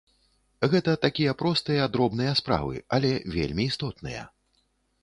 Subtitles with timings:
[0.73, 4.27] Гэта такія простыя, дробныя справы, але вельмі істотныя.